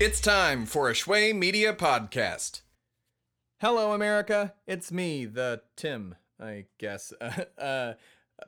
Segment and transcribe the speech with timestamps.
[0.00, 2.62] It's time for a Shway Media podcast.
[3.60, 4.54] Hello, America.
[4.66, 7.92] It's me, the Tim, I guess, uh, uh,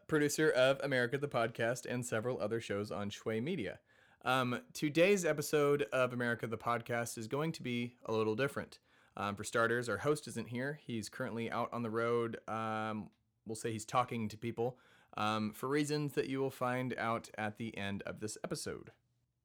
[0.09, 3.81] producer of America the Podcast and several other shows on Shway Media.
[4.25, 8.79] Um, today's episode of America the Podcast is going to be a little different.
[9.19, 10.81] Um, for starters, our host isn't here.
[10.87, 12.39] He's currently out on the road.
[12.49, 13.11] Um,
[13.47, 14.79] we'll say he's talking to people
[15.19, 18.91] um, for reasons that you will find out at the end of this episode.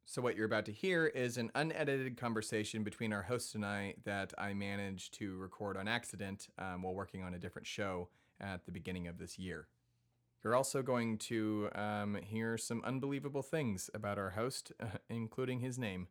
[0.10, 3.96] So, what you're about to hear is an unedited conversation between our host and I
[4.06, 8.08] that I managed to record on accident um, while working on a different show
[8.40, 9.68] at the beginning of this year.
[10.42, 15.78] You're also going to um, hear some unbelievable things about our host, uh, including his
[15.78, 16.08] name.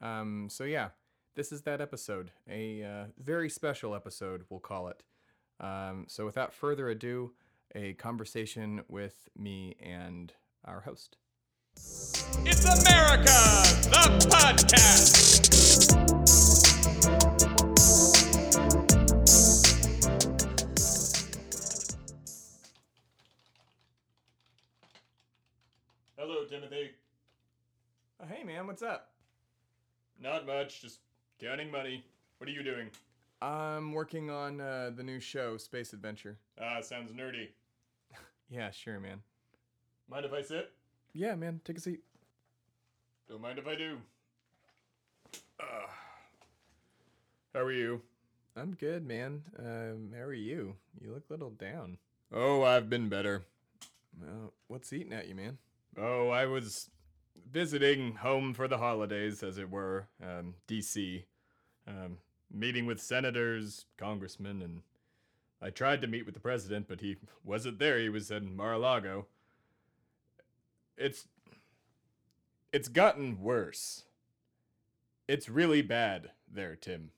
[0.00, 0.88] Um, so, yeah,
[1.34, 2.30] this is that episode.
[2.48, 5.02] A uh, very special episode, we'll call it.
[5.60, 7.32] Um, so, without further ado,
[7.74, 10.32] a conversation with me and
[10.64, 11.18] our host.
[11.78, 13.36] It's America,
[13.90, 15.06] the podcast.
[26.16, 26.90] Hello, Timothy.
[28.20, 29.10] Oh, hey, man, what's up?
[30.20, 31.00] Not much, just
[31.40, 32.04] counting money.
[32.38, 32.88] What are you doing?
[33.42, 36.38] I'm working on uh, the new show, Space Adventure.
[36.60, 37.48] Ah, sounds nerdy.
[38.48, 39.22] Yeah, sure, man.
[40.08, 40.70] Mind if I sit?
[41.16, 42.00] Yeah, man, take a seat.
[43.26, 43.96] Don't mind if I do.
[45.58, 45.88] Ah.
[47.54, 48.02] How are you?
[48.54, 49.42] I'm good, man.
[49.58, 50.76] Um, how are you?
[51.00, 51.96] You look a little down.
[52.30, 53.44] Oh, I've been better.
[54.20, 55.56] Well, what's eating at you, man?
[55.96, 56.90] Oh, I was
[57.50, 61.24] visiting home for the holidays, as it were, um, D.C.,
[61.88, 62.18] um,
[62.52, 64.82] meeting with senators, congressmen, and
[65.62, 67.98] I tried to meet with the president, but he wasn't there.
[67.98, 69.24] He was in Mar-a-Lago.
[70.96, 71.28] It's
[72.72, 74.04] it's gotten worse.
[75.28, 77.10] It's really bad there, Tim.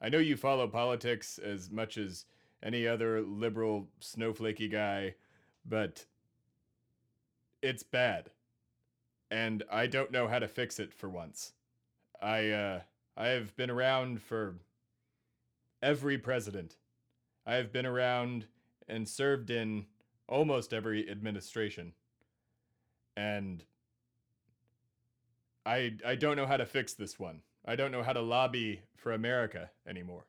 [0.00, 2.24] I know you follow politics as much as
[2.62, 5.14] any other liberal snowflakey guy,
[5.64, 6.06] but
[7.62, 8.30] it's bad.
[9.30, 11.52] And I don't know how to fix it for once.
[12.20, 12.80] I uh
[13.16, 14.56] I have been around for
[15.82, 16.76] every president.
[17.46, 18.46] I have been around
[18.88, 19.86] and served in
[20.28, 21.92] almost every administration.
[23.18, 23.64] And
[25.66, 27.40] I I don't know how to fix this one.
[27.66, 30.24] I don't know how to lobby for America anymore.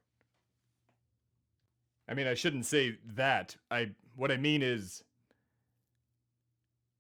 [2.07, 3.57] I mean, I shouldn't say that.
[3.69, 5.03] I what I mean is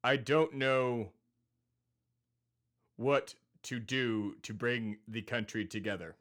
[0.03, 1.09] I don't know
[2.95, 3.33] what
[3.63, 6.17] to do to bring the country together.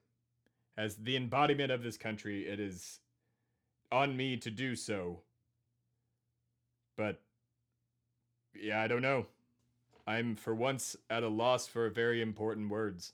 [0.78, 3.00] As the embodiment of this country, it is
[3.92, 5.20] on me to do so.
[6.96, 7.20] But
[8.58, 9.26] yeah, I don't know.
[10.08, 13.12] I'm for once at a loss for very important words.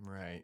[0.00, 0.42] Right.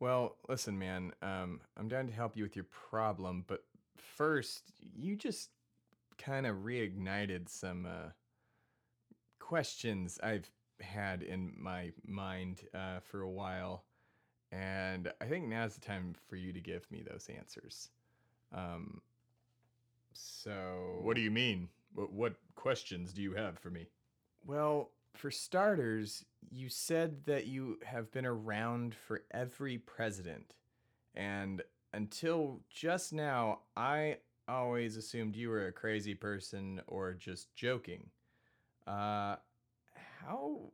[0.00, 1.14] Well, listen, man.
[1.22, 3.64] Um, I'm down to help you with your problem, but
[3.96, 4.64] first,
[4.94, 5.48] you just
[6.18, 8.10] kind of reignited some uh,
[9.38, 13.84] questions I've had in my mind uh, for a while,
[14.50, 17.88] and I think now's the time for you to give me those answers.
[18.54, 19.00] Um,
[20.12, 21.70] so, What do you mean?
[21.94, 23.88] What, what questions do you have for me?
[24.44, 30.54] Well, for starters, you said that you have been around for every president.
[31.14, 38.10] And until just now, I always assumed you were a crazy person or just joking.
[38.86, 39.36] Uh,
[40.20, 40.72] how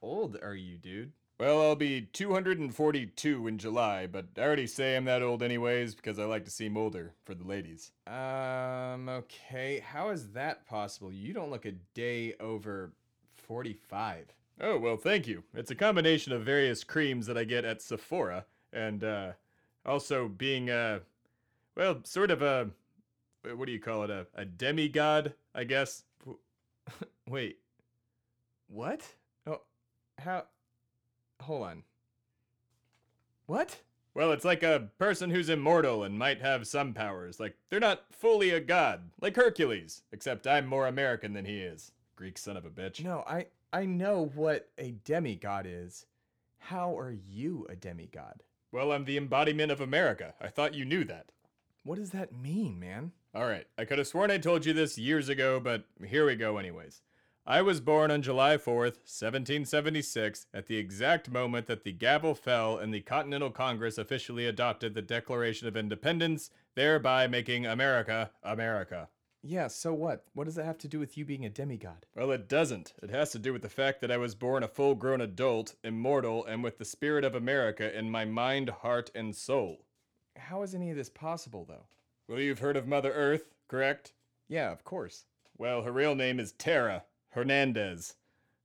[0.00, 1.12] old are you, dude?
[1.38, 6.18] Well, I'll be 242 in July, but I already say I'm that old anyways because
[6.18, 7.90] I like to seem older for the ladies.
[8.06, 9.80] Um, okay.
[9.80, 11.12] How is that possible?
[11.12, 12.92] You don't look a day over
[13.36, 14.26] 45.
[14.60, 15.42] Oh, well, thank you.
[15.54, 19.32] It's a combination of various creams that I get at Sephora and uh
[19.84, 21.00] also being uh
[21.76, 22.70] well, sort of a
[23.42, 24.10] what do you call it?
[24.10, 26.04] A, a demigod, I guess.
[27.28, 27.58] Wait.
[28.68, 29.02] What?
[29.46, 29.60] Oh,
[30.18, 30.44] how?
[31.44, 31.82] Hold on.
[33.46, 33.80] What?
[34.14, 37.40] Well, it's like a person who's immortal and might have some powers.
[37.40, 41.92] Like, they're not fully a god, like Hercules, except I'm more American than he is.
[42.16, 43.02] Greek son of a bitch.
[43.04, 46.06] No, I I know what a demigod is.
[46.58, 48.42] How are you a demigod?
[48.72, 50.34] Well, I'm the embodiment of America.
[50.40, 51.32] I thought you knew that.
[51.82, 53.12] What does that mean, man?
[53.34, 56.36] All right, I could have sworn I told you this years ago, but here we
[56.36, 57.02] go, anyways.
[57.46, 62.78] I was born on July 4th, 1776, at the exact moment that the gavel fell
[62.78, 69.10] and the Continental Congress officially adopted the Declaration of Independence, thereby making America America.
[69.42, 70.24] Yeah, so what?
[70.32, 72.06] What does that have to do with you being a demigod?
[72.16, 72.94] Well, it doesn't.
[73.02, 75.74] It has to do with the fact that I was born a full grown adult,
[75.84, 79.84] immortal, and with the spirit of America in my mind, heart, and soul.
[80.36, 81.84] How is any of this possible, though?
[82.26, 84.14] Well, you've heard of Mother Earth, correct?
[84.48, 85.26] Yeah, of course.
[85.58, 88.14] Well, her real name is Tara Hernandez.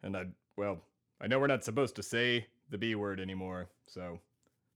[0.04, 0.26] And I,
[0.56, 0.80] well,
[1.20, 4.20] I know we're not supposed to say the B word anymore, so,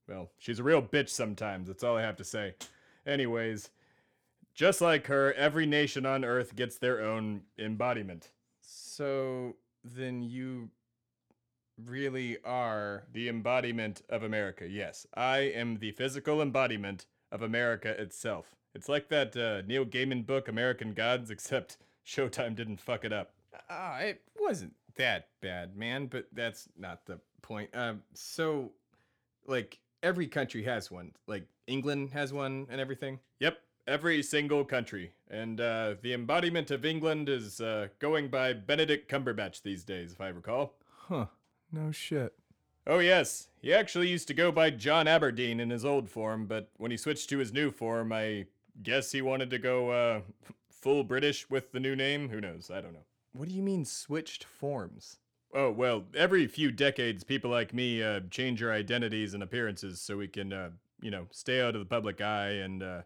[0.10, 2.56] well, she's a real bitch sometimes, that's all I have to say.
[3.06, 3.70] Anyways,
[4.54, 8.32] just like her, every nation on Earth gets their own embodiment.
[8.62, 10.70] So then you
[11.84, 13.04] really are.
[13.14, 15.06] The embodiment of America, yes.
[15.16, 18.56] I am the physical embodiment of America itself.
[18.76, 23.34] It's like that uh, Neil Gaiman book, American Gods, except Showtime didn't fuck it up.
[23.70, 27.70] Ah, it wasn't that bad, man, but that's not the point.
[27.74, 28.72] Um, so,
[29.48, 31.12] like, every country has one.
[31.28, 33.20] Like, England has one and everything.
[33.40, 33.58] Yep,
[33.88, 35.12] every single country.
[35.30, 40.22] And uh, the embodiment of England is uh, going by Benedict Cumberbatch these days, if
[40.22, 40.74] I recall.
[41.08, 41.28] Huh.
[41.72, 42.34] No shit.
[42.86, 43.48] Oh, yes.
[43.62, 46.98] He actually used to go by John Aberdeen in his old form, but when he
[46.98, 48.46] switched to his new form, I
[48.82, 50.22] guess he wanted to go uh,
[50.70, 52.30] full British with the new name.
[52.30, 52.70] Who knows?
[52.70, 53.06] I don't know.
[53.34, 55.18] What do you mean switched forms?
[55.54, 60.18] Oh, well, every few decades, people like me uh, change our identities and appearances so
[60.18, 60.70] we can, uh,
[61.02, 63.02] you know, stay out of the public eye and uh,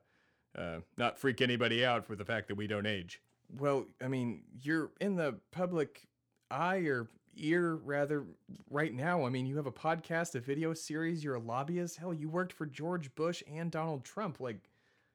[0.58, 3.22] uh, not freak anybody out with the fact that we don't age.
[3.58, 6.08] Well, I mean, you're in the public
[6.52, 8.26] eye or ear rather
[8.70, 9.26] right now.
[9.26, 11.98] I mean, you have a podcast, a video series, you're a lobbyist.
[11.98, 14.40] Hell, you worked for George Bush and Donald Trump.
[14.40, 14.70] Like,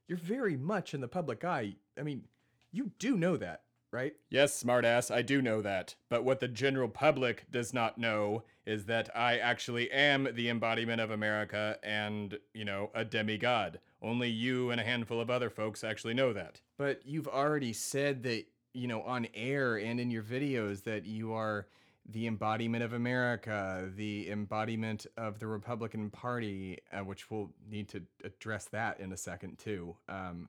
[0.06, 1.76] you're very much in the public eye.
[1.98, 2.24] I mean,
[2.70, 3.62] you do know that,
[3.92, 4.14] right?
[4.30, 5.94] Yes, smartass, I do know that.
[6.08, 11.00] But what the general public does not know is that I actually am the embodiment
[11.00, 13.80] of America and, you know, a demigod.
[14.00, 16.60] Only you and a handful of other folks actually know that.
[16.78, 21.32] But you've already said that, you know, on air and in your videos that you
[21.34, 21.66] are
[22.08, 28.02] the embodiment of America, the embodiment of the Republican Party, uh, which we'll need to
[28.24, 29.94] address that in a second too.
[30.08, 30.48] Um,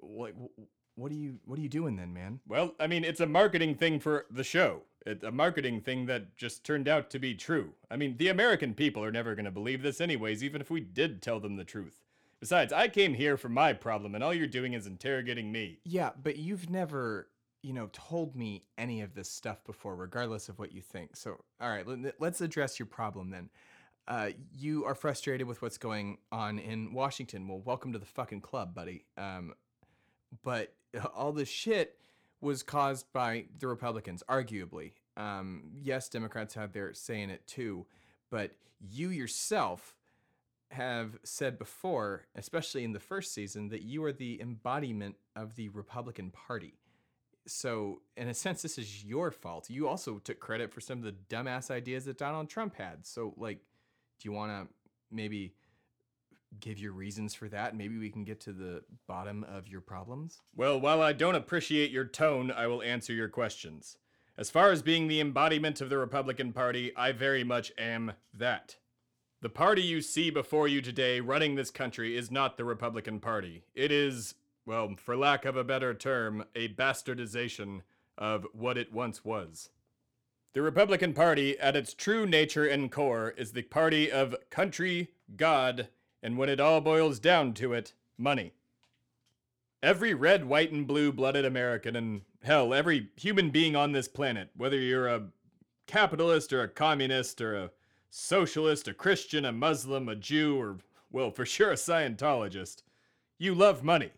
[0.00, 0.34] like,
[0.98, 2.40] what are you what are you doing then, man?
[2.46, 4.82] Well, I mean, it's a marketing thing for the show.
[5.06, 7.72] It's a marketing thing that just turned out to be true.
[7.90, 10.80] I mean, the American people are never going to believe this anyways, even if we
[10.80, 12.02] did tell them the truth.
[12.40, 15.78] Besides, I came here for my problem, and all you're doing is interrogating me.
[15.84, 17.28] Yeah, but you've never
[17.62, 21.16] you know, told me any of this stuff before, regardless of what you think.
[21.16, 21.84] So, all right,
[22.18, 23.50] let's address your problem then.
[24.06, 27.46] Uh, you are frustrated with what's going on in Washington.
[27.46, 29.04] Well, welcome to the fucking club, buddy.
[29.18, 29.54] Um,
[30.42, 30.74] but
[31.14, 31.96] all this shit
[32.40, 34.92] was caused by the Republicans, arguably.
[35.16, 37.86] Um, yes, Democrats have their say in it too,
[38.30, 39.96] but you yourself
[40.70, 45.68] have said before, especially in the first season, that you are the embodiment of the
[45.70, 46.74] Republican Party.
[47.46, 49.70] So in a sense this is your fault.
[49.70, 53.06] You also took credit for some of the dumbass ideas that donald trump had.
[53.06, 53.58] So like
[54.20, 54.74] do you want to
[55.10, 55.54] maybe
[56.60, 57.76] give your reasons for that.
[57.76, 60.40] Maybe we can get to the bottom of your problems.
[60.54, 63.98] Well while i don't appreciate your tone i will answer your questions.
[64.36, 68.76] As far as being the embodiment of the republican party i very much am that.
[69.40, 73.64] The party you see before you today running this country is not the republican party.
[73.74, 74.34] It is
[74.68, 77.80] well, for lack of a better term, a bastardization
[78.18, 79.70] of what it once was.
[80.52, 85.88] The Republican Party, at its true nature and core, is the party of country, God,
[86.22, 88.52] and when it all boils down to it, money.
[89.82, 94.50] Every red, white, and blue blooded American, and hell, every human being on this planet,
[94.56, 95.28] whether you're a
[95.86, 97.70] capitalist or a communist or a
[98.10, 100.78] socialist, a Christian, a Muslim, a Jew, or,
[101.10, 102.82] well, for sure a Scientologist,
[103.38, 104.10] you love money.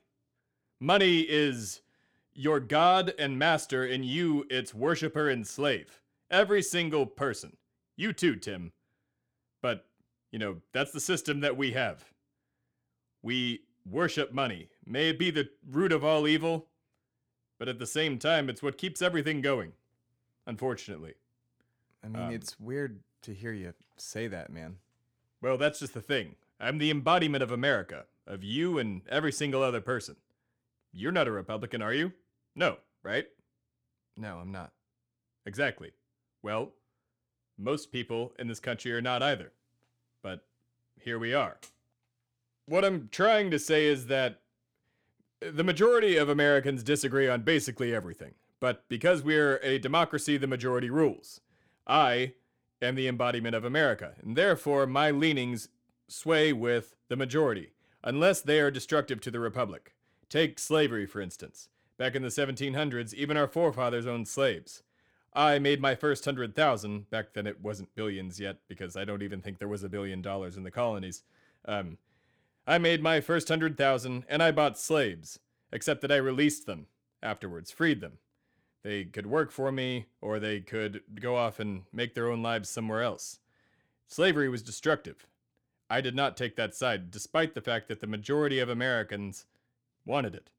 [0.80, 1.82] Money is
[2.32, 6.00] your God and master, and you its worshiper and slave.
[6.30, 7.56] Every single person.
[7.96, 8.72] You too, Tim.
[9.60, 9.86] But,
[10.30, 12.04] you know, that's the system that we have.
[13.22, 14.68] We worship money.
[14.86, 16.66] May it be the root of all evil,
[17.58, 19.72] but at the same time, it's what keeps everything going.
[20.46, 21.14] Unfortunately.
[22.02, 24.76] I mean, um, it's weird to hear you say that, man.
[25.42, 26.36] Well, that's just the thing.
[26.58, 30.16] I'm the embodiment of America, of you and every single other person.
[30.92, 32.12] You're not a Republican, are you?
[32.54, 33.26] No, right?
[34.16, 34.72] No, I'm not.
[35.46, 35.92] Exactly.
[36.42, 36.72] Well,
[37.58, 39.52] most people in this country are not either.
[41.02, 41.58] Here we are.
[42.66, 44.40] What I'm trying to say is that
[45.40, 48.34] the majority of Americans disagree on basically everything.
[48.60, 51.40] But because we're a democracy, the majority rules.
[51.86, 52.34] I
[52.82, 55.68] am the embodiment of America, and therefore my leanings
[56.08, 57.72] sway with the majority,
[58.04, 59.94] unless they are destructive to the Republic.
[60.28, 61.68] Take slavery, for instance.
[61.96, 64.82] Back in the 1700s, even our forefathers owned slaves.
[65.32, 67.08] I made my first hundred thousand.
[67.10, 70.22] Back then, it wasn't billions yet because I don't even think there was a billion
[70.22, 71.22] dollars in the colonies.
[71.64, 71.98] Um,
[72.66, 75.38] I made my first hundred thousand and I bought slaves,
[75.72, 76.86] except that I released them
[77.22, 78.18] afterwards, freed them.
[78.82, 82.68] They could work for me, or they could go off and make their own lives
[82.68, 83.38] somewhere else.
[84.06, 85.26] Slavery was destructive.
[85.90, 89.44] I did not take that side, despite the fact that the majority of Americans
[90.06, 90.50] wanted it.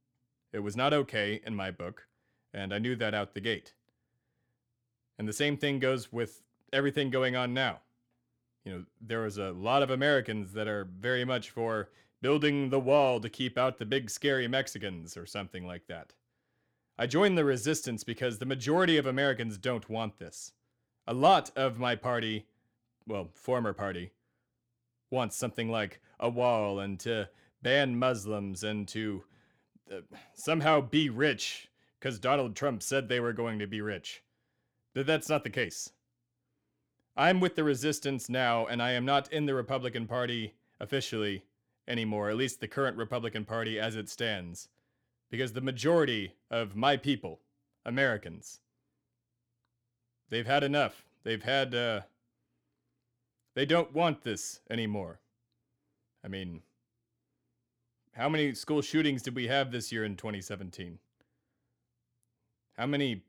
[0.53, 2.07] It was not okay in my book,
[2.53, 3.73] and I knew that out the gate.
[5.21, 6.41] And the same thing goes with
[6.73, 7.81] everything going on now.
[8.65, 11.91] You know, there was a lot of Americans that are very much for
[12.23, 16.13] building the wall to keep out the big scary Mexicans or something like that.
[16.97, 20.53] I joined the resistance because the majority of Americans don't want this.
[21.05, 22.47] A lot of my party,
[23.05, 24.13] well, former party,
[25.11, 27.29] wants something like a wall and to
[27.61, 29.23] ban Muslims and to
[29.91, 29.97] uh,
[30.33, 34.23] somehow be rich because Donald Trump said they were going to be rich.
[34.93, 35.91] But that's not the case.
[37.15, 41.43] I'm with the resistance now, and I am not in the Republican Party officially
[41.88, 44.69] anymore, at least the current Republican Party as it stands
[45.31, 47.39] because the majority of my people,
[47.86, 48.60] Americans,
[50.29, 51.05] they've had enough.
[51.24, 52.01] They've had, uh,
[53.55, 55.19] they don't want this anymore.
[56.24, 56.62] I mean,
[58.13, 61.00] how many school shootings did we have this year in 2017?
[62.77, 63.24] How many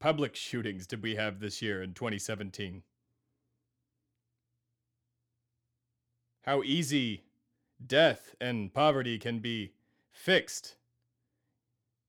[0.00, 2.82] public shootings did we have this year in 2017?
[6.42, 7.24] How easy
[7.84, 9.72] death and poverty can be
[10.12, 10.76] fixed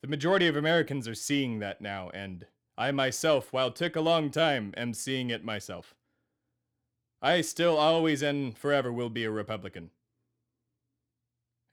[0.02, 2.46] the majority of Americans are seeing that now, and
[2.78, 5.96] I myself, while took a long time, am seeing it myself.
[7.22, 9.90] I still always and forever will be a Republican.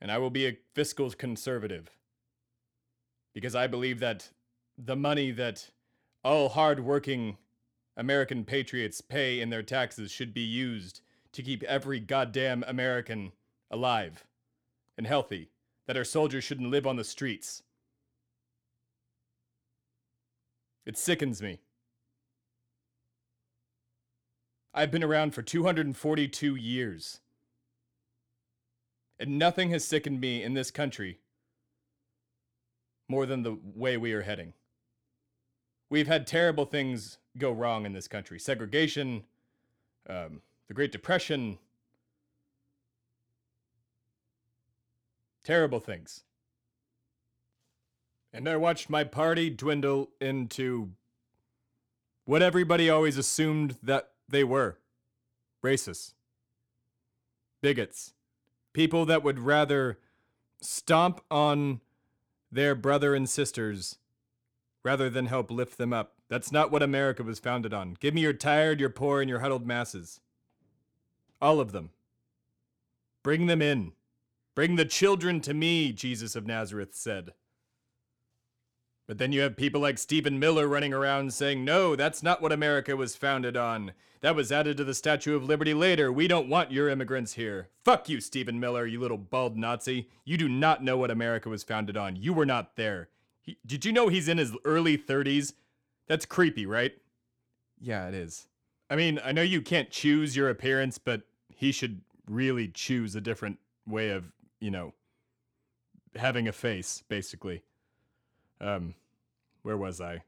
[0.00, 1.90] And I will be a fiscal conservative.
[3.35, 4.30] Because I believe that
[4.78, 5.71] the money that
[6.25, 7.37] all hard-working
[7.97, 11.00] American patriots pay in their taxes should be used
[11.33, 13.33] to keep every goddamn American
[13.71, 14.25] alive
[14.97, 15.50] and healthy,
[15.87, 17.62] that our soldiers shouldn't live on the streets.
[20.87, 21.61] It sickens me.
[24.73, 27.21] I've been around for 242 years.
[29.19, 31.19] And nothing has sickened me in this country
[33.09, 34.54] more than the way we are heading.
[35.94, 38.40] We've had terrible things go wrong in this country.
[38.40, 39.22] Segregation,
[40.08, 41.56] um, the Great Depression,
[45.44, 46.24] terrible things.
[48.32, 50.90] And I watched my party dwindle into
[52.24, 54.78] what everybody always assumed that they were.
[55.64, 56.14] Racists,
[57.62, 58.14] bigots,
[58.72, 60.00] people that would rather
[60.60, 61.82] stomp on
[62.50, 63.98] their brother and sisters
[64.84, 66.14] rather than help lift them up.
[66.28, 67.96] That's not what America was founded on.
[67.98, 70.20] Give me your tired, your poor, and your huddled masses.
[71.40, 71.90] All of them.
[73.22, 73.92] Bring them in.
[74.54, 77.32] Bring the children to me, Jesus of Nazareth said.
[79.06, 82.52] But then you have people like Stephen Miller running around saying, no, that's not what
[82.52, 83.92] America was founded on.
[84.22, 86.10] That was added to the Statue of Liberty later.
[86.10, 87.68] We don't want your immigrants here.
[87.84, 90.08] Fuck you, Stephen Miller, you little bald Nazi.
[90.24, 92.16] You do not know what America was founded on.
[92.16, 93.10] You were not there.
[93.44, 95.52] He, did you know he's in his early 30s?
[96.08, 96.92] That's creepy, right?
[97.80, 98.48] Yeah, it is.
[98.90, 101.22] I mean, I know you can't choose your appearance, but
[101.54, 104.94] he should really choose a different way of, you know,
[106.16, 107.62] having a face, basically.
[108.60, 108.94] Um,
[109.62, 110.22] where was I?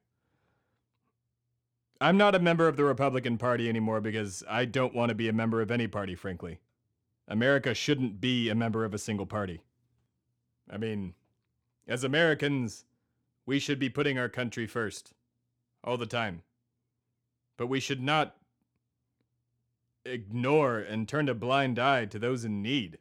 [2.00, 5.28] I'm not a member of the Republican Party anymore because I don't want to be
[5.28, 6.58] a member of any party, frankly.
[7.28, 9.62] America shouldn't be a member of a single party.
[10.70, 11.14] I mean,
[11.88, 12.85] as Americans,
[13.47, 15.12] we should be putting our country first,
[15.83, 16.43] all the time.
[17.57, 18.37] But we should not
[20.05, 22.99] ignore and turn a blind eye to those in need.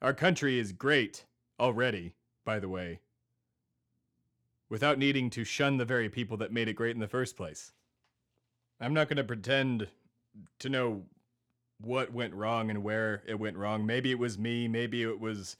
[0.00, 1.26] Our country is great
[1.60, 3.00] already, by the way
[4.72, 7.72] without needing to shun the very people that made it great in the first place.
[8.80, 9.86] I'm not going to pretend
[10.60, 11.02] to know
[11.78, 13.84] what went wrong and where it went wrong.
[13.84, 15.58] Maybe it was me, maybe it was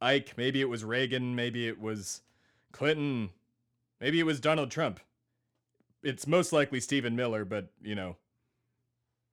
[0.00, 2.22] Ike, maybe it was Reagan, maybe it was
[2.72, 3.30] Clinton,
[4.00, 5.00] maybe it was Donald Trump.
[6.02, 8.16] It's most likely Stephen Miller, but you know,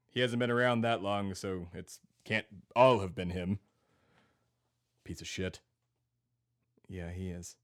[0.10, 3.60] he hasn't been around that long, so it's can't all have been him.
[5.04, 5.60] Piece of shit.
[6.88, 7.56] Yeah, he is.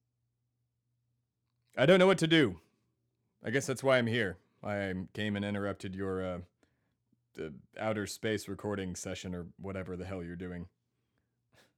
[1.77, 2.59] I don't know what to do.
[3.43, 4.37] I guess that's why I'm here.
[4.63, 6.37] I came and interrupted your uh,
[7.33, 10.67] the outer space recording session or whatever the hell you're doing.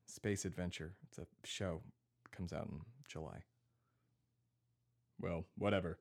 [0.08, 0.94] Space Adventure.
[1.08, 1.82] It's a show.
[2.26, 3.44] It comes out in July.
[5.20, 5.98] Well, whatever.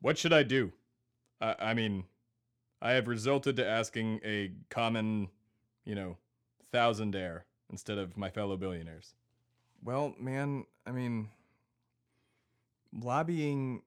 [0.00, 0.72] What should I do?
[1.40, 2.04] I, I mean,
[2.80, 5.28] I have resulted to asking a common,
[5.84, 6.16] you know,
[6.72, 9.14] thousandaire instead of my fellow billionaires.
[9.84, 11.28] Well, man, I mean,
[12.92, 13.82] lobbying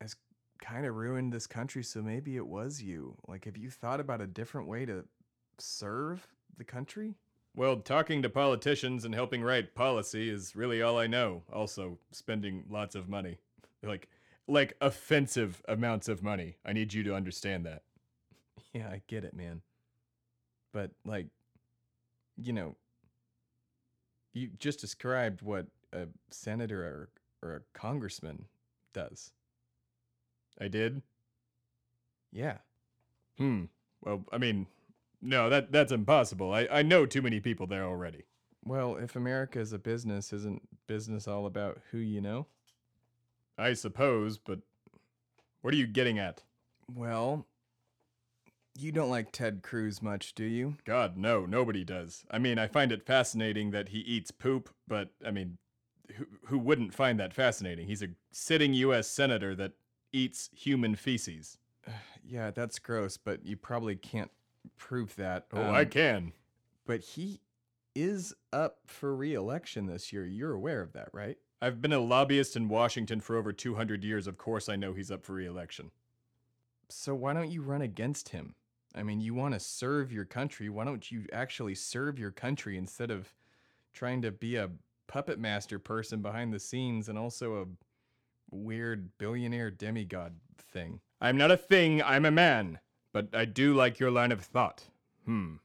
[0.00, 0.16] has
[0.60, 3.16] kind of ruined this country, so maybe it was you.
[3.26, 5.04] Like, have you thought about a different way to
[5.58, 7.16] serve the country?
[7.54, 11.42] Well, talking to politicians and helping write policy is really all I know.
[11.52, 13.38] Also, spending lots of money.
[13.84, 14.08] Like
[14.46, 16.54] like offensive amounts of money.
[16.64, 17.82] I need you to understand that.
[18.72, 19.60] Yeah, I get it, man.
[20.72, 21.26] But like,
[22.36, 22.76] you know,
[24.32, 27.08] you just described what a senator or,
[27.42, 28.44] or a congressman
[28.94, 29.32] does.
[30.60, 31.02] I did?
[32.30, 32.58] Yeah.
[33.36, 33.64] Hmm.
[34.00, 34.66] Well, I mean,
[35.22, 36.52] no, that that's impossible.
[36.52, 38.24] I, I know too many people there already.
[38.64, 42.46] Well, if America is a business, isn't business all about who you know?
[43.56, 44.60] I suppose, but
[45.60, 46.42] what are you getting at?
[46.92, 47.46] Well,
[48.78, 50.76] you don't like Ted Cruz much, do you?
[50.84, 52.24] God, no, nobody does.
[52.30, 55.58] I mean, I find it fascinating that he eats poop, but I mean,
[56.16, 57.86] who, who wouldn't find that fascinating?
[57.86, 59.08] He's a sitting U.S.
[59.08, 59.72] senator that
[60.12, 61.58] eats human feces.
[62.24, 64.30] yeah, that's gross, but you probably can't
[64.76, 65.46] prove that.
[65.52, 66.32] Oh, I Um, can.
[66.86, 67.40] But he
[67.94, 70.24] is up for re-election this year.
[70.26, 71.38] You're aware of that, right?
[71.60, 74.26] I've been a lobbyist in Washington for over 200 years.
[74.26, 75.90] Of course, I know he's up for re-election.
[76.88, 78.54] So why don't you run against him?
[78.94, 80.68] I mean, you want to serve your country.
[80.68, 83.32] Why don't you actually serve your country instead of
[83.94, 84.70] trying to be a
[85.06, 87.66] puppet master person behind the scenes and also a
[88.54, 91.00] weird billionaire demigod thing?
[91.20, 92.80] I'm not a thing, I'm a man.
[93.12, 94.84] But I do like your line of thought.
[95.24, 95.56] Hmm.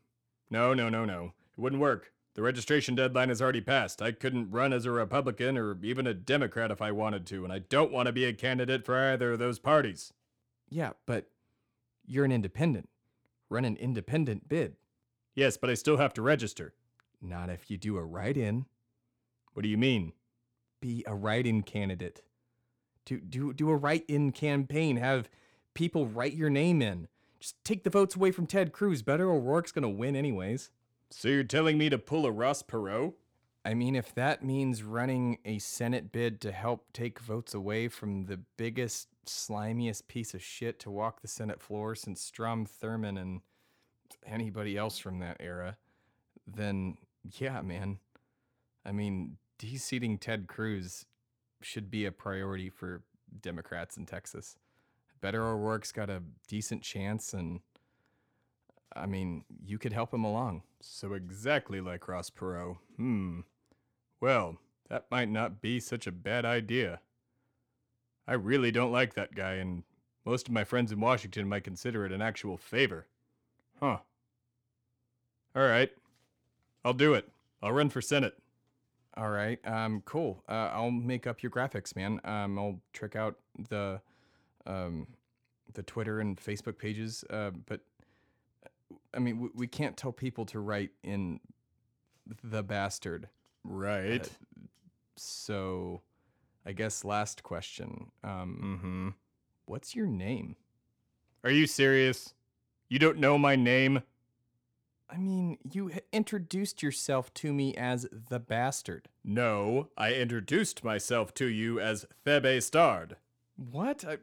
[0.49, 1.33] No, no, no, no.
[1.57, 2.11] It wouldn't work.
[2.35, 4.01] The registration deadline has already passed.
[4.01, 7.51] I couldn't run as a Republican or even a Democrat if I wanted to, and
[7.51, 10.13] I don't want to be a candidate for either of those parties.
[10.69, 11.29] Yeah, but
[12.05, 12.89] you're an independent.
[13.49, 14.75] Run an independent bid.
[15.33, 16.73] Yes, but I still have to register.
[17.21, 18.65] Not if you do a write in.
[19.53, 20.13] What do you mean?
[20.79, 22.21] Be a write in candidate.
[23.05, 24.97] Do, do, do a write in campaign.
[24.97, 25.29] Have
[25.73, 27.07] people write your name in.
[27.39, 29.03] Just take the votes away from Ted Cruz.
[29.03, 30.71] Beto O'Rourke's to win, anyways.
[31.09, 33.13] So you're telling me to pull a Ross Perot?
[33.63, 38.25] I mean, if that means running a Senate bid to help take votes away from
[38.25, 43.41] the biggest, slimiest piece of shit to walk the Senate floor since Strom Thurmond and
[44.25, 45.77] anybody else from that era,
[46.45, 46.97] then
[47.39, 47.99] yeah, man.
[48.85, 51.05] I mean, deseating Ted Cruz
[51.61, 53.03] should be a priority for
[53.41, 54.55] Democrats in Texas.
[55.21, 57.61] Beto O'Rourke's got a decent chance, and
[58.95, 60.63] I mean, you could help him along.
[60.81, 62.77] So exactly like Ross Perot.
[62.95, 63.41] Hmm.
[64.19, 64.57] Well,
[64.89, 67.01] that might not be such a bad idea.
[68.27, 69.83] I really don't like that guy, and
[70.25, 73.07] most of my friends in Washington might consider it an actual favor.
[73.79, 73.99] Huh.
[75.55, 75.91] All right.
[76.83, 77.29] I'll do it.
[77.61, 78.37] I'll run for Senate.
[79.15, 79.59] All right.
[79.65, 80.43] Um, cool.
[80.47, 82.19] Uh, I'll make up your graphics, man.
[82.23, 83.37] Um, I'll trick out
[83.69, 84.01] the,
[84.67, 85.07] um,
[85.73, 87.23] the Twitter and Facebook pages.
[87.29, 87.81] Uh, but
[89.13, 91.39] I mean, we, we can't tell people to write in
[92.43, 93.29] the bastard.
[93.63, 94.21] Right.
[94.21, 94.65] Uh,
[95.19, 96.01] So,
[96.63, 98.11] I guess last question.
[98.23, 99.09] Um, mm-hmm.
[99.65, 100.55] what's your name?
[101.43, 102.35] Are you serious?
[102.87, 104.03] You don't know my name?
[105.09, 109.09] I mean, you introduced yourself to me as the bastard.
[109.23, 113.15] No, I introduced myself to you as Thebe Stard.
[113.55, 114.05] What?
[114.05, 114.17] I,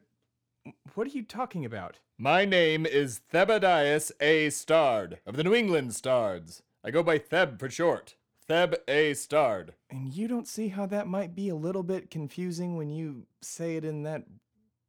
[0.95, 1.99] what are you talking about?
[2.19, 4.51] My name is Thebadias A.
[4.51, 6.63] Stard of the New England Stards.
[6.85, 8.15] I go by Theb for short.
[8.49, 9.15] Theb A.
[9.15, 9.75] Stard.
[9.91, 13.77] And you don't see how that might be a little bit confusing when you say
[13.77, 14.25] it in that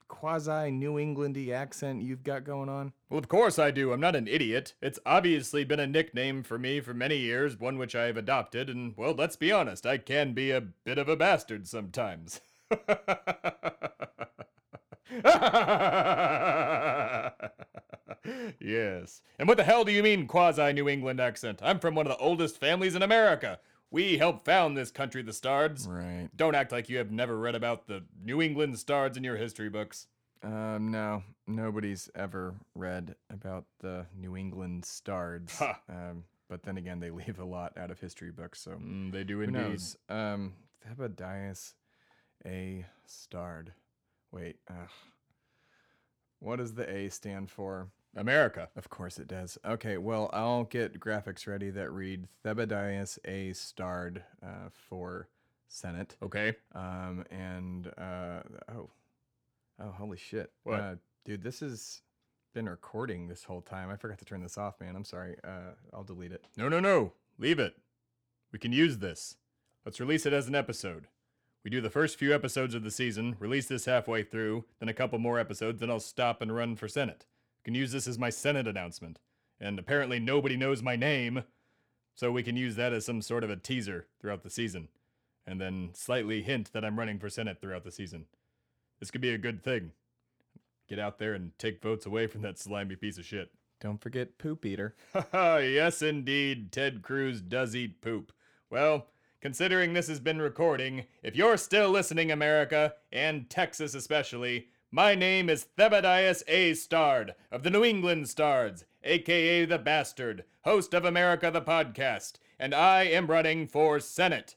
[0.07, 2.93] quasi New Englandy accent you've got going on?
[3.09, 3.91] Well, of course I do.
[3.91, 4.75] I'm not an idiot.
[4.81, 8.93] It's obviously been a nickname for me for many years, one which I've adopted, and,
[8.95, 12.41] well, let's be honest, I can be a bit of a bastard sometimes.
[18.59, 19.21] yes.
[19.39, 21.59] And what the hell do you mean, quasi New England accent?
[21.63, 23.59] I'm from one of the oldest families in America.
[23.91, 25.87] We helped found this country, the Stards.
[25.87, 26.29] Right.
[26.35, 29.69] Don't act like you have never read about the New England Stards in your history
[29.69, 30.07] books.
[30.43, 35.59] Um, no, nobody's ever read about the New England Stards.
[35.89, 39.23] Um, but then again, they leave a lot out of history books, so Mm, they
[39.23, 39.59] do indeed.
[39.61, 39.97] who knows?
[40.09, 40.53] Um,
[40.87, 41.73] Thebadias
[42.45, 42.85] A.
[43.07, 43.71] Stard.
[44.35, 44.57] Wait,
[46.39, 47.87] what does the A stand for?
[48.17, 48.69] America.
[48.75, 49.57] Of course it does.
[49.65, 53.53] Okay, well, I'll get graphics ready that read Thebadias A.
[53.53, 55.27] Stard uh, for
[55.67, 56.15] Senate.
[56.23, 56.55] Okay.
[56.73, 58.41] Um, and uh,
[58.73, 58.89] oh,
[59.81, 60.51] oh, holy shit!
[60.63, 60.79] What?
[60.79, 60.95] uh,
[61.25, 61.43] dude?
[61.43, 62.01] This has
[62.53, 63.89] been recording this whole time.
[63.89, 64.95] I forgot to turn this off, man.
[64.95, 65.35] I'm sorry.
[65.43, 66.45] Uh, I'll delete it.
[66.55, 67.13] No, no, no.
[67.37, 67.75] Leave it.
[68.51, 69.35] We can use this.
[69.83, 71.07] Let's release it as an episode.
[71.65, 74.93] We do the first few episodes of the season, release this halfway through, then a
[74.93, 77.25] couple more episodes, then I'll stop and run for Senate.
[77.63, 79.17] Can use this as my Senate announcement.
[79.59, 81.43] And apparently nobody knows my name,
[82.13, 84.89] so we can use that as some sort of a teaser throughout the season.
[85.47, 88.25] And then slightly hint that I'm running for Senate throughout the season.
[88.99, 89.93] This could be a good thing.
[90.87, 93.49] Get out there and take votes away from that slimy piece of shit.
[93.81, 94.95] Don't forget poop eater.
[95.33, 98.31] Yes, indeed, Ted Cruz does eat poop.
[98.69, 99.07] Well,
[99.45, 105.51] considering this has been recording, if you're still listening, America, and Texas especially, my name
[105.51, 106.73] is Thebadias A.
[106.73, 112.73] Stard of the New England Stards, aka The Bastard, host of America the Podcast, and
[112.73, 114.55] I am running for Senate.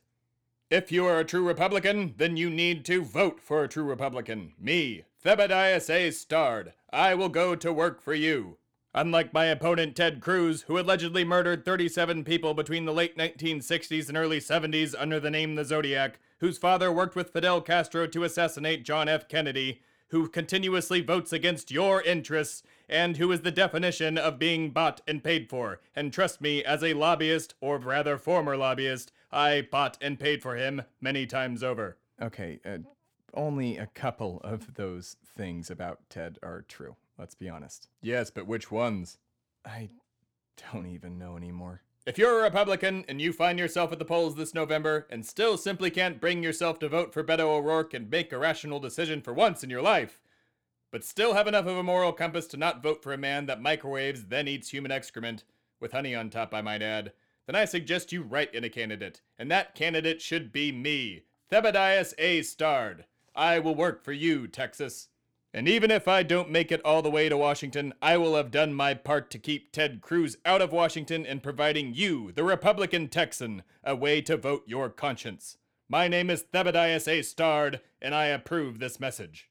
[0.71, 4.55] If you are a true Republican, then you need to vote for a true Republican.
[4.59, 6.11] Me, Thebadias A.
[6.13, 6.73] Stard.
[6.91, 8.57] I will go to work for you.
[8.99, 14.19] Unlike my opponent Ted Cruz, who allegedly murdered 37 people between the late 1960s and
[14.19, 18.85] early 70s under the name the Zodiac, whose father worked with Fidel Castro to assassinate
[18.85, 19.29] John F.
[19.29, 25.01] Kennedy, who continuously votes against your interests, and who is the definition of being bought
[25.07, 25.81] and paid for.
[25.95, 30.57] And trust me, as a lobbyist, or rather former lobbyist, I bought and paid for
[30.57, 31.99] him many times over.
[32.21, 32.79] Okay, uh,
[33.33, 36.97] only a couple of those things about Ted are true.
[37.19, 37.89] Let's be honest.
[38.01, 39.19] Yes, but which ones?
[39.65, 39.91] I
[40.73, 41.83] don't even know anymore.
[42.07, 45.59] If you're a Republican and you find yourself at the polls this November and still
[45.59, 49.35] simply can't bring yourself to vote for Beto O'Rourke and make a rational decision for
[49.35, 50.23] once in your life,
[50.91, 53.61] but still have enough of a moral compass to not vote for a man that
[53.61, 55.45] microwaves then eats human excrement,
[55.81, 57.13] with honey on top, I might add,
[57.47, 62.15] then I suggest you write in a candidate, and that candidate should be me, Thebadias
[62.17, 62.43] A.
[62.43, 63.05] Stard.
[63.35, 65.09] I will work for you, Texas.
[65.55, 68.51] And even if I don't make it all the way to Washington, I will have
[68.51, 73.09] done my part to keep Ted Cruz out of Washington and providing you, the Republican
[73.09, 75.57] Texan, a way to vote your conscience.
[75.89, 77.23] My name is Thebadias A.
[77.23, 79.49] Stard, and I approve this message.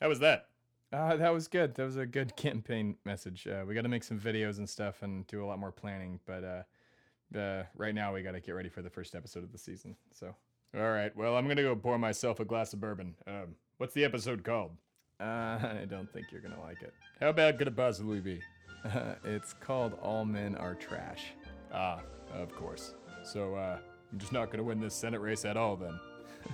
[0.00, 0.46] How was that?
[0.92, 1.74] Uh, that was good.
[1.74, 3.48] That was a good campaign message.
[3.48, 6.20] Uh, we got to make some videos and stuff and do a lot more planning.
[6.26, 9.50] But uh, uh, right now, we got to get ready for the first episode of
[9.50, 9.96] the season.
[10.12, 10.32] So,
[10.76, 13.16] All right, well, I'm going to go pour myself a glass of bourbon.
[13.26, 14.72] Um, what's the episode called?
[15.20, 16.92] uh, I don't think you're gonna like it.
[17.20, 18.40] How bad could it possibly be?
[19.24, 21.32] it's called All Men Are Trash.
[21.72, 22.00] Ah,
[22.34, 22.94] of course.
[23.24, 23.78] So, uh,
[24.12, 25.98] I'm just not going to win this Senate race at all then.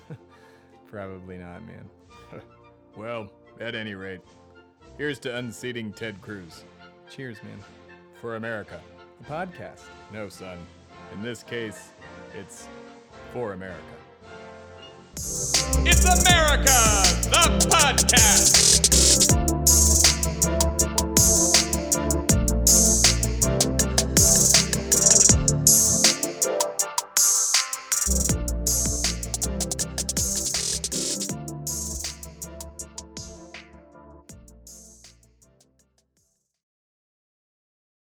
[0.87, 1.89] Probably not, man.
[2.97, 3.31] Well,
[3.61, 4.21] at any rate,
[4.97, 6.65] here's to unseating Ted Cruz.
[7.11, 7.59] Cheers, man.
[8.21, 8.81] For America.
[9.21, 9.83] The podcast.
[10.13, 10.59] No, son.
[11.13, 11.91] In this case,
[12.35, 12.69] it's
[13.33, 13.83] for America.
[15.17, 16.73] It's America,
[17.29, 19.42] the podcast.